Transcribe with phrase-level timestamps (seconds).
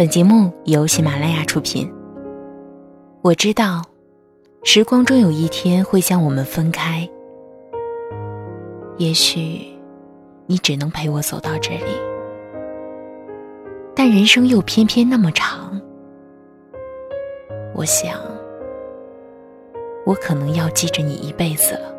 [0.00, 1.86] 本节目由喜马拉雅出品。
[3.20, 3.84] 我知道，
[4.62, 7.06] 时光终有一天会将我们分开。
[8.96, 9.60] 也许，
[10.46, 11.92] 你只能陪我走到这里，
[13.94, 15.78] 但人生又偏偏那么长。
[17.74, 18.18] 我想，
[20.06, 21.94] 我可能要记着你一辈子了。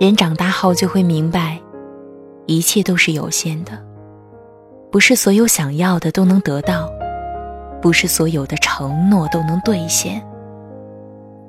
[0.00, 1.60] 人长大后就会明白，
[2.46, 3.78] 一切都是有限的。
[4.94, 6.88] 不是所有想要的都能得到，
[7.82, 10.24] 不是所有的承诺都能兑现，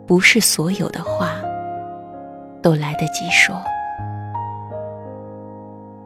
[0.07, 1.35] 不是所有的话
[2.63, 3.55] 都来得及说，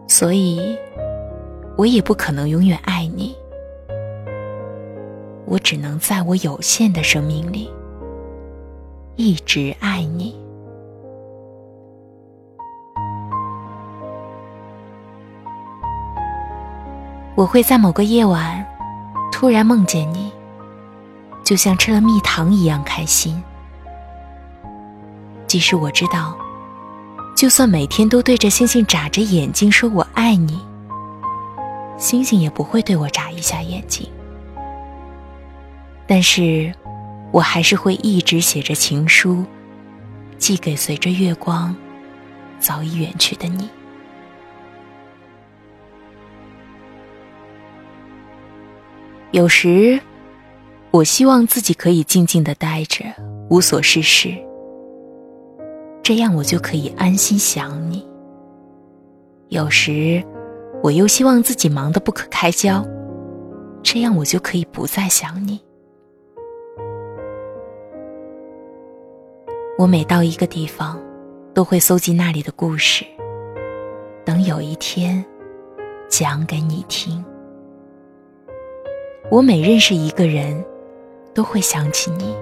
[0.06, 0.78] 所以，
[1.78, 3.34] 我也不可能永远爱你。
[5.46, 7.72] 我只能在我有限的生命里，
[9.16, 10.38] 一直爱你。
[17.40, 18.68] 我会在某个夜晚，
[19.32, 20.30] 突然梦见你，
[21.42, 23.42] 就像吃了蜜糖一样开心。
[25.48, 26.38] 即使我知道，
[27.38, 30.60] 就算每天都对着星星眨着眼睛说我爱你，
[31.98, 34.06] 星星也不会对我眨一下眼睛。
[36.06, 36.74] 但是，
[37.32, 39.46] 我还是会一直写着情书，
[40.38, 41.74] 寄给随着月光
[42.60, 43.70] 早已远去的你。
[49.32, 50.00] 有时，
[50.90, 53.06] 我希望自己可以静静的待着，
[53.52, 54.34] 无所事事。
[56.02, 58.04] 这样我就可以安心想你。
[59.50, 60.24] 有时，
[60.82, 62.84] 我又希望自己忙得不可开交，
[63.84, 65.62] 这样我就可以不再想你。
[69.78, 71.00] 我每到一个地方，
[71.54, 73.06] 都会搜集那里的故事，
[74.26, 75.24] 等有一天，
[76.10, 77.24] 讲给你听。
[79.32, 80.66] 我每认识一个人，
[81.36, 82.36] 都会想起你。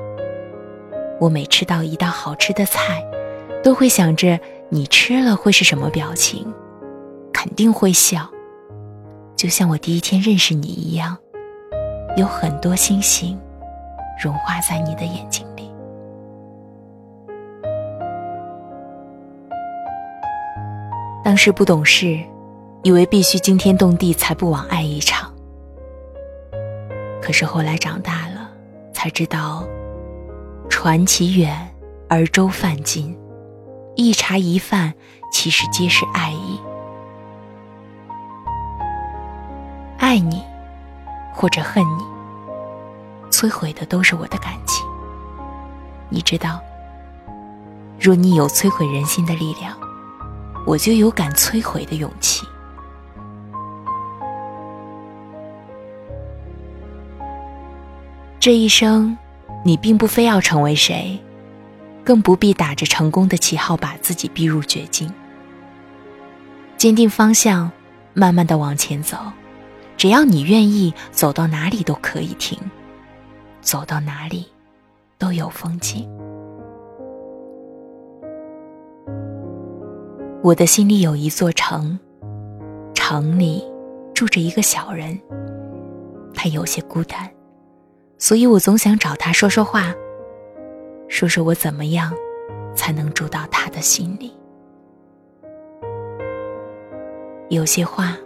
[1.20, 3.04] 我每吃到一道好吃的菜，
[3.62, 4.40] 都会想着
[4.70, 6.48] 你吃了会是什么表情，
[7.34, 8.26] 肯定会笑，
[9.36, 11.18] 就像我第一天认识你一样，
[12.16, 13.38] 有很多星星
[14.24, 15.70] 融化在你的眼睛里。
[21.22, 22.18] 当时不懂事，
[22.84, 25.27] 以为必须惊天动地才不枉爱一场。
[27.28, 28.50] 可是后来长大了，
[28.94, 29.68] 才知道，
[30.70, 31.70] 船骑远
[32.08, 33.20] 而舟泛近，
[33.98, 34.94] 一茶一饭，
[35.30, 36.58] 其实皆是爱意。
[39.98, 40.42] 爱你，
[41.34, 42.04] 或者恨你，
[43.30, 44.88] 摧毁的都是我的感情。
[46.08, 46.62] 你知道，
[48.00, 49.76] 若你有摧毁人心的力量，
[50.66, 52.48] 我就有敢摧毁的勇气。
[58.48, 59.18] 这一生，
[59.66, 61.20] 你并不非要成为谁，
[62.02, 65.12] 更不必打着成功的旗号把自己逼入绝境。
[66.78, 67.70] 坚定方向，
[68.14, 69.18] 慢慢的往前走，
[69.98, 72.58] 只要你愿意，走到哪里都可以停，
[73.60, 74.48] 走到哪里
[75.18, 76.10] 都有风景。
[80.42, 82.00] 我的心里有一座城，
[82.94, 83.62] 城里
[84.14, 85.20] 住着一个小人，
[86.34, 87.30] 他有些孤单。
[88.20, 89.94] 所以我总想找他说说话，
[91.08, 92.12] 说说我怎么样
[92.76, 94.34] 才能住到他的心里。
[97.50, 98.18] 有些话，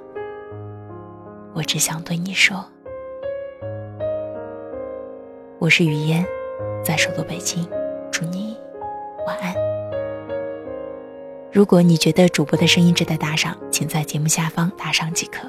[1.53, 2.65] 我只想对你说。
[5.59, 6.25] 我是雨嫣，
[6.83, 7.67] 在首都北京，
[8.09, 8.57] 祝你
[9.27, 9.53] 晚安。
[11.51, 15.47] 如果你觉得主播的声音值得打赏，请在节目下方打赏即可。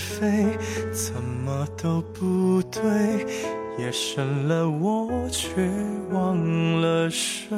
[0.00, 0.46] 非
[0.90, 2.80] 怎么都不对，
[3.78, 5.70] 夜深了我却
[6.10, 7.56] 忘了睡。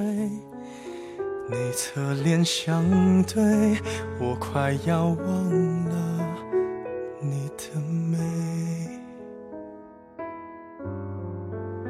[1.49, 2.85] 你侧脸相
[3.23, 3.43] 对，
[4.19, 6.27] 我快要忘了
[7.21, 7.81] 你的
[8.11, 8.19] 美。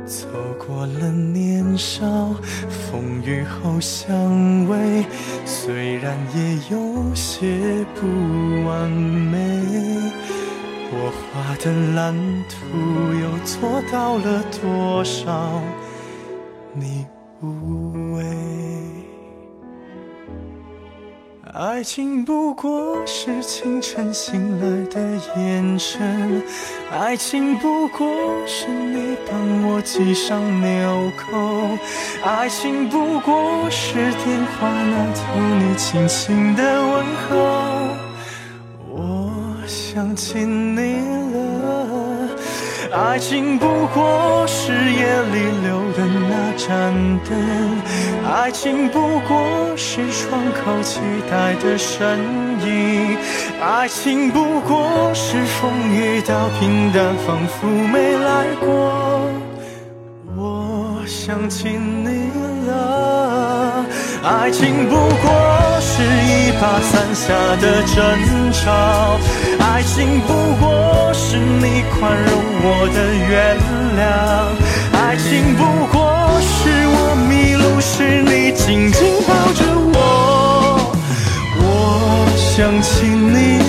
[0.04, 0.26] 走
[0.58, 2.04] 过了年少，
[2.68, 4.12] 风雨后相
[4.66, 5.04] 偎，
[5.46, 8.06] 虽然也有些不
[8.66, 9.62] 完美。
[10.94, 12.14] 我画的蓝
[12.50, 12.54] 图
[13.14, 15.62] 又做到了多少？
[16.74, 17.06] 你
[17.40, 18.22] 无畏。
[21.54, 25.00] 爱情不过是清晨醒来的
[25.36, 26.42] 眼神，
[26.90, 28.06] 爱情不过
[28.46, 31.78] 是你帮我系上纽扣，
[32.22, 37.91] 爱情不过是电话那头你轻轻的问候。
[39.94, 41.02] 想起你
[41.34, 42.26] 了，
[42.92, 46.94] 爱情不过是夜里留的那盏
[47.28, 47.36] 灯。
[48.26, 50.98] 爱情不过是窗口期
[51.30, 52.18] 待的身
[52.64, 53.18] 影，
[53.60, 59.30] 爱情不过是风雨到平淡，仿佛没来过。
[60.34, 62.30] 我想起你
[62.66, 63.84] 了，
[64.24, 69.18] 爱情不过是一把伞下的争吵，
[69.72, 72.30] 爱情不过是你宽容
[72.62, 73.56] 我的原
[73.96, 74.00] 谅，
[74.92, 75.96] 爱情不过
[76.40, 76.52] 是
[76.94, 76.96] 我
[77.26, 78.52] 迷路时你。
[78.52, 79.64] 紧紧抱着
[79.94, 79.96] 我，
[81.56, 81.64] 我
[82.36, 83.61] 想起你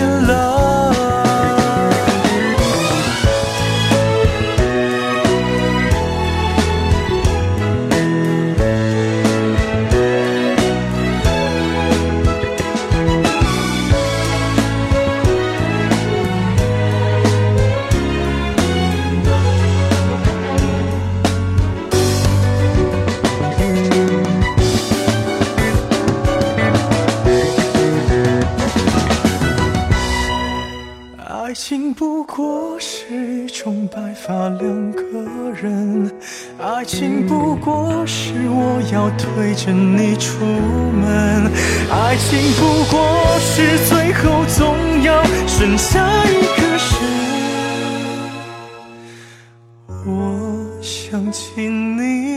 [32.80, 35.04] 是一种白发两个
[35.62, 36.12] 人
[36.60, 41.52] 爱情不过是我要推着你出门，
[41.90, 43.00] 爱情不过
[43.40, 46.84] 是最后总要剩下一个人。
[50.06, 52.33] 我想起你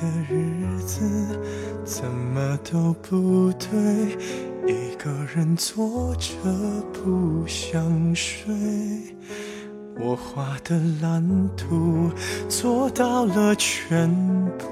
[0.00, 1.02] 的日子
[1.84, 4.16] 怎么都不对，
[4.66, 6.28] 一个人坐着
[6.92, 8.54] 不想睡。
[9.98, 11.26] 我画的蓝
[11.56, 12.10] 图
[12.48, 14.14] 做到了全
[14.58, 14.66] 部。